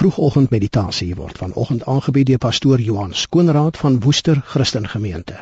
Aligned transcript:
Vroegoggend 0.00 0.50
meditasie 0.50 1.14
word 1.14 1.36
vanoggend 1.38 1.82
aangebied 1.84 2.26
deur 2.26 2.38
pastoor 2.40 2.80
Johan 2.80 3.10
Skoonraad 3.12 3.76
van 3.76 4.00
Woester 4.00 4.38
Christen 4.44 4.88
Gemeente. 4.88 5.34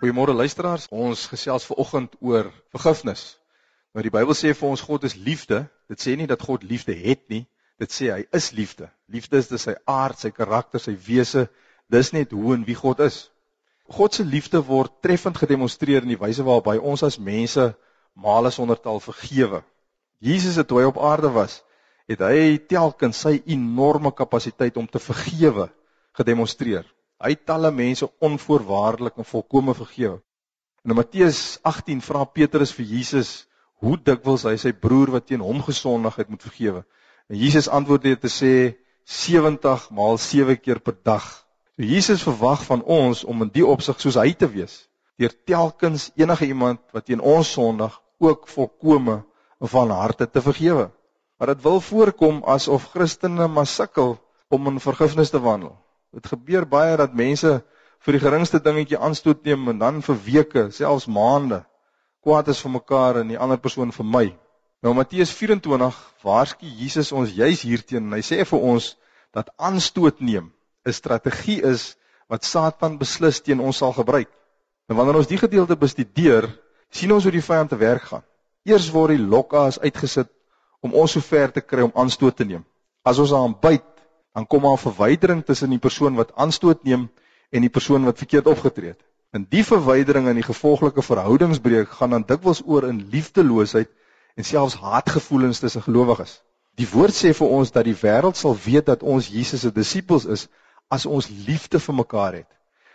Goeiemôre 0.00 0.34
luisteraars. 0.34 0.86
Ons 0.90 1.26
gesels 1.26 1.64
vanoggend 1.64 2.16
oor 2.20 2.52
vergifnis. 2.76 3.38
Nou 3.96 4.04
die 4.04 4.12
Bybel 4.12 4.36
sê 4.36 4.52
vir 4.52 4.68
ons 4.68 4.84
God 4.84 5.08
is 5.08 5.14
liefde. 5.14 5.62
Dit 5.88 6.04
sê 6.04 6.18
nie 6.20 6.28
dat 6.28 6.44
God 6.44 6.62
liefde 6.62 6.92
het 6.92 7.24
nie. 7.32 7.46
Dit 7.80 7.96
sê 7.96 8.12
hy 8.12 8.26
is 8.36 8.50
liefde. 8.50 8.90
Liefde 9.08 9.40
is 9.40 9.48
dis 9.48 9.64
sy 9.64 9.78
aard, 9.86 10.20
sy 10.20 10.28
karakter, 10.28 10.76
sy 10.76 10.98
wese. 11.08 11.46
Dis 11.88 12.12
net 12.12 12.36
hoe 12.36 12.52
en 12.58 12.68
wie 12.68 12.76
God 12.76 13.00
is. 13.00 13.30
God 13.88 14.14
se 14.14 14.24
liefde 14.24 14.60
word 14.66 14.92
treffend 15.02 15.38
gedemonstreer 15.38 16.02
in 16.02 16.10
die 16.14 16.20
wyse 16.20 16.42
waarop 16.42 16.72
hy 16.72 16.76
ons 16.78 17.04
as 17.06 17.20
mense 17.22 17.70
male 18.14 18.50
sonder 18.50 18.80
taal 18.80 19.00
vergewe. 19.00 19.62
Jesus 20.18 20.56
het 20.56 20.68
toe 20.68 20.80
hy 20.80 20.88
op 20.88 20.98
aarde 20.98 21.30
was, 21.30 21.60
het 22.08 22.22
hy 22.24 22.56
telkens 22.70 23.20
sy 23.26 23.38
enorme 23.46 24.12
kapasiteit 24.14 24.76
om 24.80 24.86
te 24.88 25.02
vergewe 25.02 25.68
gedemonstreer. 26.16 26.86
Hy 27.22 27.32
het 27.32 27.44
talle 27.48 27.70
mense 27.72 28.08
onvoorwaardelik 28.20 29.16
en 29.20 29.28
volkome 29.28 29.74
vergewe. 29.74 30.20
In 30.86 30.94
Matteus 30.94 31.58
18 31.66 32.02
vra 32.04 32.24
Petrus 32.24 32.72
vir 32.76 32.86
Jesus 32.86 33.46
hoe 33.82 33.96
dikwels 33.98 34.46
hy 34.46 34.54
sy 34.60 34.72
broer 34.72 35.10
wat 35.14 35.26
teen 35.28 35.42
hom 35.44 35.62
gesondig 35.64 36.16
het 36.20 36.28
moet 36.32 36.44
vergewe. 36.46 36.84
En 37.28 37.38
Jesus 37.40 37.68
antwoord 37.68 38.04
dit 38.06 38.20
te 38.20 38.30
sê 38.30 38.52
70 39.06 39.90
maal 39.94 40.18
7 40.18 40.56
keer 40.60 40.80
per 40.80 40.96
dag. 41.02 41.26
So 41.76 41.84
Jesus 41.84 42.22
verwag 42.24 42.62
van 42.64 42.80
ons 42.88 43.18
om 43.28 43.42
in 43.44 43.50
die 43.52 43.64
opsig 43.68 43.98
soos 44.00 44.16
hy 44.16 44.30
te 44.32 44.46
wees. 44.48 44.86
Deur 45.20 45.32
telkens 45.44 46.06
enige 46.16 46.46
iemand 46.48 46.80
wat 46.96 47.04
teen 47.04 47.20
ons 47.20 47.50
sondig 47.52 47.92
ook 48.16 48.48
volkome 48.48 49.18
van 49.60 49.92
harte 49.92 50.24
te 50.24 50.40
vergewe. 50.40 50.86
Maar 51.36 51.52
dit 51.52 51.62
wil 51.68 51.82
voorkom 51.84 52.40
asof 52.48 52.88
Christene 52.94 53.48
maar 53.52 53.68
sukkel 53.68 54.16
om 54.48 54.72
in 54.72 54.80
vergifnis 54.80 55.34
te 55.34 55.40
wandel. 55.40 55.76
Dit 56.16 56.32
gebeur 56.32 56.64
baie 56.64 56.96
dat 56.96 57.12
mense 57.12 57.52
vir 58.06 58.16
die 58.16 58.24
geringste 58.24 58.62
dingetjie 58.64 58.96
aanstoot 58.96 59.44
neem 59.44 59.68
en 59.68 59.84
dan 59.84 60.00
vir 60.08 60.20
weke, 60.30 60.66
selfs 60.72 61.04
maande, 61.12 61.60
kwaad 62.24 62.48
is 62.48 62.64
vir 62.64 62.72
mekaar 62.80 63.20
en 63.20 63.36
die 63.36 63.36
ander 63.36 63.60
persoon 63.60 63.92
vir 63.92 64.12
my. 64.16 64.26
Nou 64.80 64.96
Matteus 64.96 65.36
24 65.36 66.00
waarsku 66.24 66.72
Jesus 66.80 67.12
ons 67.12 67.36
juis 67.36 67.68
hierteen 67.68 68.08
en 68.08 68.16
hy 68.16 68.24
sê 68.24 68.44
vir 68.48 68.68
ons 68.72 68.94
dat 69.36 69.52
aanstoot 69.60 70.24
neem 70.24 70.54
'n 70.86 70.92
strategie 70.92 71.62
is 71.62 71.96
wat 72.28 72.44
Satan 72.44 72.98
beslis 72.98 73.40
teen 73.40 73.60
ons 73.60 73.76
sal 73.76 73.92
gebruik. 73.92 74.30
En 74.86 74.96
wanneer 74.96 75.18
ons 75.20 75.30
die 75.30 75.38
gedeelte 75.38 75.76
bestudeer, 75.76 76.48
sien 76.90 77.12
ons 77.12 77.26
hoe 77.26 77.32
die 77.34 77.42
vyand 77.42 77.70
te 77.70 77.76
werk 77.76 78.02
gaan. 78.02 78.22
Eers 78.66 78.90
word 78.94 79.16
die 79.16 79.26
lokkaas 79.26 79.78
uitgesit 79.82 80.30
om 80.80 80.94
ons 80.94 81.12
so 81.16 81.20
ver 81.20 81.52
te 81.52 81.60
kry 81.60 81.82
om 81.86 81.94
aanstoot 81.94 82.36
te 82.36 82.44
neem. 82.44 82.64
As 83.02 83.18
ons 83.18 83.32
aan 83.34 83.54
byt, 83.60 83.86
dan 84.34 84.46
kom 84.46 84.62
daar 84.62 84.78
'n 84.78 84.86
verwydering 84.86 85.44
tussen 85.44 85.70
die 85.70 85.82
persoon 85.82 86.14
wat 86.14 86.34
aanstoot 86.36 86.84
neem 86.84 87.08
en 87.50 87.60
die 87.60 87.70
persoon 87.70 88.04
wat 88.04 88.18
verkeerd 88.18 88.46
opgetree 88.46 88.88
het. 88.94 89.02
En 89.32 89.46
die 89.50 89.64
verwydering 89.64 90.28
en 90.28 90.34
die 90.34 90.46
gevolglike 90.46 91.02
verhoudingsbreuk 91.02 91.88
gaan 91.88 92.10
dan 92.10 92.24
dikwels 92.26 92.62
oor 92.66 92.88
in 92.88 93.08
liefdeloosheid 93.10 93.88
en 94.36 94.44
selfs 94.44 94.74
haatgevoelens 94.74 95.58
tussen 95.58 95.82
gelowiges. 95.82 96.42
Die 96.76 96.88
woord 96.92 97.14
sê 97.14 97.32
vir 97.32 97.48
ons 97.48 97.72
dat 97.72 97.84
die 97.84 97.96
wêreld 97.96 98.36
sal 98.36 98.56
weet 98.64 98.86
dat 98.86 99.02
ons 99.02 99.28
Jesus 99.28 99.60
se 99.60 99.72
disippels 99.72 100.24
is 100.24 100.48
as 100.88 101.06
ons 101.06 101.28
liefde 101.46 101.80
vir 101.80 101.94
mekaar 101.94 102.34
het. 102.42 102.50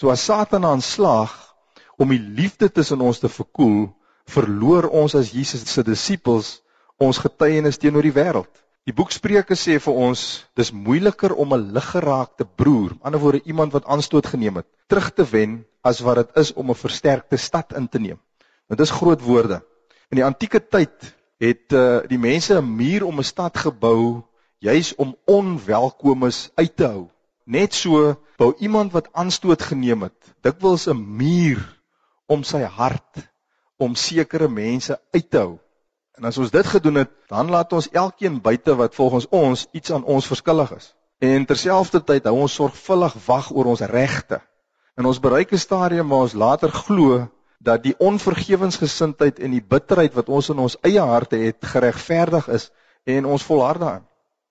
So 0.00 0.10
as 0.10 0.24
Satan 0.24 0.64
aanslaag 0.64 1.32
om 1.98 2.10
die 2.10 2.20
liefde 2.20 2.68
tussen 2.72 3.00
ons 3.00 3.20
te 3.22 3.28
verkoel, 3.28 3.92
verloor 4.26 4.88
ons 4.90 5.14
as 5.14 5.32
Jesus 5.32 5.66
se 5.68 5.84
disippels 5.86 6.60
ons 7.02 7.18
getuienis 7.18 7.78
teenoor 7.78 8.06
die 8.06 8.14
wêreld. 8.14 8.50
Die 8.84 8.92
boek 8.92 9.12
Spreuke 9.14 9.56
sê 9.56 9.78
vir 9.80 9.98
ons 10.06 10.44
dis 10.58 10.70
moeiliker 10.72 11.32
om 11.32 11.54
'n 11.54 11.72
liggeraakte 11.72 12.44
broer, 12.44 12.90
aan 12.90 12.98
die 12.98 13.06
ander 13.06 13.20
woorde 13.20 13.42
iemand 13.44 13.72
wat 13.72 13.86
aanstoot 13.86 14.26
geneem 14.26 14.56
het, 14.60 14.66
terug 14.88 15.10
te 15.14 15.24
wen 15.24 15.64
as 15.82 16.00
wat 16.00 16.16
dit 16.16 16.36
is 16.42 16.52
om 16.52 16.70
'n 16.70 16.74
versterkte 16.74 17.36
stad 17.36 17.72
in 17.72 17.88
te 17.88 17.98
neem. 17.98 18.18
Want 18.68 18.78
dis 18.78 18.90
groot 18.90 19.20
woorde. 19.20 19.62
In 20.10 20.16
die 20.16 20.24
antieke 20.24 20.60
tyd 20.60 21.14
het 21.40 21.72
uh, 21.72 22.00
die 22.08 22.18
mense 22.18 22.54
'n 22.60 22.76
muur 22.76 23.04
om 23.04 23.18
'n 23.18 23.24
stad 23.24 23.56
gebou 23.58 24.22
juis 24.58 24.94
om 24.94 25.16
onwelkomes 25.26 26.50
uit 26.54 26.76
te 26.76 26.86
hou. 26.86 27.08
Net 27.44 27.74
so 27.74 28.14
wou 28.40 28.54
iemand 28.58 28.92
wat 28.92 29.10
aanstoot 29.12 29.62
geneem 29.62 30.02
het, 30.02 30.34
dikwels 30.40 30.86
'n 30.88 30.96
muur 30.96 31.60
om 32.26 32.42
sy 32.42 32.62
hart 32.62 33.20
om 33.76 33.94
sekere 33.94 34.48
mense 34.48 35.00
uit 35.12 35.30
te 35.30 35.38
hou. 35.38 35.58
En 36.16 36.24
as 36.24 36.38
ons 36.38 36.50
dit 36.50 36.66
gedoen 36.66 36.94
het, 36.94 37.10
dan 37.28 37.50
laat 37.50 37.72
ons 37.72 37.90
elkeen 37.90 38.40
buite 38.40 38.74
wat 38.74 38.94
volgens 38.94 39.26
ons 39.28 39.66
iets 39.72 39.92
aan 39.92 40.04
ons 40.04 40.26
verskillig 40.26 40.72
is. 40.76 40.94
En 41.18 41.44
terselfdertyd 41.44 42.24
hou 42.24 42.34
ons 42.46 42.54
sorgvuldig 42.54 43.16
wag 43.26 43.50
oor 43.52 43.64
ons 43.64 43.80
regte. 43.80 44.40
En 44.96 45.04
ons 45.10 45.20
bereik 45.20 45.52
'n 45.52 45.58
stadium 45.58 46.08
waar 46.08 46.26
ons 46.28 46.32
later 46.32 46.70
glo 46.70 47.28
dat 47.58 47.82
die 47.82 47.94
onvergewensgesindheid 47.98 49.38
en 49.38 49.50
die 49.50 49.64
bitterheid 49.64 50.14
wat 50.14 50.28
ons 50.28 50.48
in 50.48 50.58
ons 50.58 50.76
eie 50.82 51.00
harte 51.00 51.36
het 51.36 51.64
geregverdig 51.64 52.48
is 52.48 52.70
en 53.04 53.24
ons 53.26 53.42
volhard 53.42 53.80
daarin. 53.80 54.06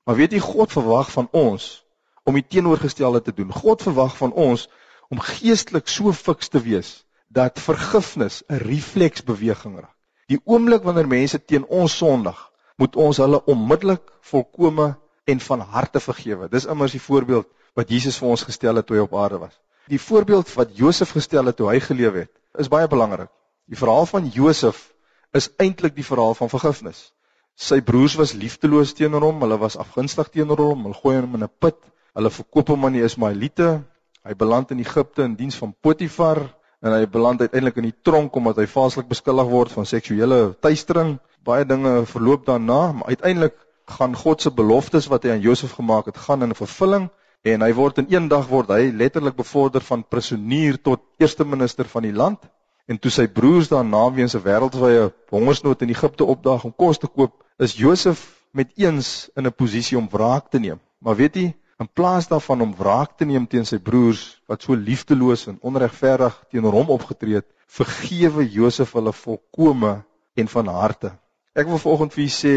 Maar 0.06 0.16
weet 0.16 0.32
jy 0.32 0.40
God 0.40 0.72
verwag 0.72 1.12
van 1.12 1.28
ons 1.32 1.86
om 2.24 2.38
die 2.38 2.46
teenoorgestelde 2.48 3.22
te 3.22 3.34
doen. 3.34 3.52
God 3.52 3.82
verwag 3.82 4.18
van 4.18 4.32
ons 4.32 4.68
om 5.10 5.20
geestelik 5.20 5.88
so 5.92 6.14
fiks 6.14 6.50
te 6.50 6.62
wees 6.64 7.04
dat 7.28 7.60
vergifnis 7.60 8.44
'n 8.50 8.62
refleksbeweging 8.64 9.80
raak. 9.80 9.98
Die 10.28 10.40
oomblik 10.46 10.84
wanneer 10.84 11.08
mense 11.08 11.40
teen 11.46 11.66
ons 11.66 11.98
sondig, 11.98 12.38
moet 12.78 12.96
ons 12.96 13.18
hulle 13.18 13.42
onmiddellik 13.46 14.04
volkome 14.22 14.96
en 15.26 15.40
van 15.40 15.60
harte 15.60 16.00
vergewe. 16.00 16.50
Dis 16.50 16.66
immers 16.66 16.92
die 16.92 17.02
voorbeeld 17.02 17.48
wat 17.76 17.90
Jesus 17.90 18.18
vir 18.18 18.30
ons 18.30 18.44
gestel 18.44 18.76
het 18.76 18.88
toe 18.88 18.98
hy 18.98 19.04
op 19.04 19.16
aarde 19.16 19.38
was. 19.38 19.60
Die 19.88 20.00
voorbeeld 20.00 20.54
wat 20.54 20.78
Josef 20.78 21.12
gestel 21.12 21.46
het 21.46 21.58
toe 21.60 21.70
hy 21.70 21.80
geleef 21.80 22.14
het, 22.14 22.32
is 22.58 22.70
baie 22.72 22.88
belangrik. 22.88 23.30
Die 23.68 23.78
verhaal 23.78 24.06
van 24.06 24.30
Josef 24.30 24.94
is 25.34 25.50
eintlik 25.58 25.96
die 25.96 26.06
verhaal 26.06 26.36
van 26.38 26.50
vergifnis. 26.50 27.12
Sy 27.56 27.82
broers 27.82 28.16
was 28.16 28.34
liefdeloos 28.34 28.94
teenoor 28.94 29.28
hom, 29.28 29.42
hulle 29.42 29.58
was 29.62 29.78
afgunstig 29.78 30.30
teenoor 30.30 30.62
hom, 30.62 30.88
hulle 30.88 31.02
gooi 31.02 31.16
hom 31.20 31.36
in 31.36 31.44
'n 31.44 31.52
put 31.60 31.80
Hulle 32.14 32.30
verkoop 32.30 32.70
hom 32.70 32.84
aan 32.86 32.94
die 32.94 33.02
Ismaeliete. 33.02 33.80
Hy 34.24 34.34
beland 34.38 34.72
in 34.72 34.82
Egipte 34.84 35.24
in 35.26 35.34
diens 35.40 35.56
van 35.58 35.72
Potifar 35.82 36.44
en 36.84 36.94
hy 36.94 37.08
beland 37.10 37.42
uiteindelik 37.42 37.80
in 37.82 37.88
die 37.88 37.96
tronk 38.06 38.36
omdat 38.38 38.60
hy 38.62 38.68
valslik 38.70 39.08
beskuldig 39.10 39.50
word 39.50 39.74
van 39.74 39.88
seksuele 39.90 40.38
teistering. 40.62 41.16
Baie 41.44 41.66
dinge 41.66 42.04
verloop 42.12 42.46
daarna, 42.46 42.92
maar 42.94 43.16
uiteindelik 43.16 43.58
gaan 43.98 44.14
God 44.16 44.46
se 44.46 44.52
beloftes 44.54 45.10
wat 45.12 45.26
hy 45.26 45.34
aan 45.34 45.42
Josef 45.44 45.74
gemaak 45.80 46.12
het, 46.12 46.20
gaan 46.28 46.46
in 46.46 46.54
vervulling 46.56 47.10
en 47.44 47.66
hy 47.66 47.72
word 47.76 47.98
in 48.04 48.08
een 48.14 48.30
dag 48.32 48.46
word 48.48 48.70
hy 48.72 48.92
letterlik 48.94 49.36
bevorder 49.36 49.84
van 49.84 50.06
prisonier 50.06 50.78
tot 50.80 51.02
eerste 51.20 51.44
minister 51.44 51.90
van 51.90 52.06
die 52.06 52.14
land. 52.14 52.40
En 52.88 53.00
toe 53.00 53.12
sy 53.12 53.26
broers 53.28 53.72
daarna 53.74 54.06
weens 54.14 54.36
'n 54.36 54.46
wêreldwye 54.46 55.10
hongersnood 55.34 55.82
in 55.82 55.90
Egipte 55.90 56.30
opdaag 56.30 56.64
om 56.64 56.76
kos 56.78 57.02
te 57.02 57.08
koop, 57.08 57.44
is 57.58 57.74
Josef 57.74 58.22
met 58.52 58.72
eens 58.78 59.30
in 59.36 59.48
'n 59.48 59.54
posisie 59.54 59.98
om 59.98 60.08
wraak 60.12 60.52
te 60.52 60.60
neem. 60.60 60.80
Maar 61.00 61.16
weet 61.16 61.36
jy, 61.36 61.54
In 61.84 61.90
plaas 61.92 62.30
daarvan 62.32 62.62
om 62.62 62.76
wraak 62.80 63.18
te 63.20 63.26
neem 63.28 63.44
teen 63.52 63.66
sy 63.68 63.76
broers 63.84 64.22
wat 64.48 64.64
so 64.64 64.76
liefdeloos 64.80 65.50
en 65.52 65.58
onregverdig 65.68 66.38
teenoor 66.54 66.78
hom 66.78 66.94
opgetree 66.96 67.42
het, 67.42 67.50
vergewe 67.68 68.46
Josef 68.48 68.94
hulle 68.96 69.12
volkome 69.12 69.92
en 70.40 70.52
van 70.54 70.72
harte. 70.72 71.12
Ek 71.52 71.68
wil 71.68 71.82
vanoggend 71.84 72.16
vir 72.16 72.24
u 72.24 72.30
sê, 72.38 72.56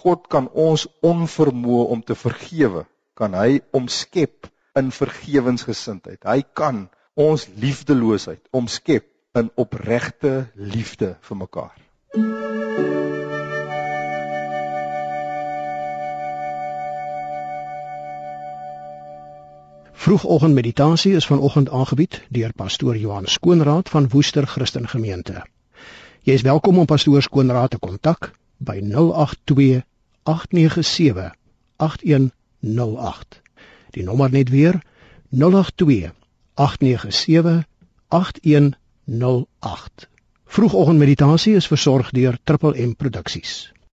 God 0.00 0.26
kan 0.26 0.48
ons 0.66 0.88
onvermoë 1.06 1.86
om 1.94 2.02
te 2.02 2.18
vergewe, 2.18 2.82
kan 3.14 3.38
hy 3.38 3.60
omskep 3.78 4.50
in 4.74 4.90
vergewensgesindheid. 4.90 6.18
Hy 6.26 6.40
kan 6.42 6.88
ons 7.14 7.46
liefdeloosheid 7.54 8.42
omskep 8.50 9.06
in 9.38 9.54
opregte 9.54 10.48
liefde 10.58 11.14
vir 11.22 11.42
mekaar. 11.46 11.78
Vroegoggend 12.10 13.03
meditasie 20.52 21.14
is 21.14 21.26
vanoggend 21.26 21.70
aangebied 21.70 22.22
deur 22.28 22.52
pastoor 22.52 22.96
Johan 22.96 23.26
Skoonraad 23.26 23.88
van 23.88 24.08
Woester 24.08 24.46
Christen 24.46 24.88
Gemeente. 24.88 25.46
Jy 26.22 26.32
is 26.32 26.42
welkom 26.42 26.78
om 26.78 26.84
pastoor 26.84 27.22
Skoonraad 27.22 27.70
te 27.70 27.78
kontak 27.78 28.32
by 28.56 28.80
082 28.84 29.80
897 30.22 31.32
8108. 31.76 33.40
Die 33.90 34.04
nommer 34.04 34.30
net 34.30 34.48
weer 34.48 34.82
082 35.30 36.12
897 36.54 37.64
8108. 38.08 40.08
Vroegoggend 40.44 40.98
meditasie 40.98 41.56
is 41.56 41.66
versorg 41.66 42.10
deur 42.10 42.36
Triple 42.44 42.76
M 42.76 42.92
Produksies. 42.96 43.73